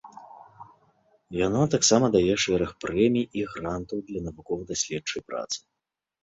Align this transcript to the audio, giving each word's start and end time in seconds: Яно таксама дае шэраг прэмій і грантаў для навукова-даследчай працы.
Яно 1.47 1.61
таксама 1.75 2.05
дае 2.15 2.33
шэраг 2.45 2.71
прэмій 2.85 3.27
і 3.43 3.45
грантаў 3.53 3.97
для 4.09 4.19
навукова-даследчай 4.31 5.21
працы. 5.29 5.57